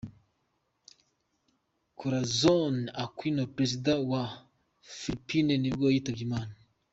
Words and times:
Corazon 1.99 2.75
Aquino, 3.03 3.43
perezida 3.55 3.93
wa 3.97 4.05
wa 4.11 4.23
Philippines 4.97 5.59
nibwo 5.61 5.85
yitabye 5.93 6.23
Imana. 6.29 6.53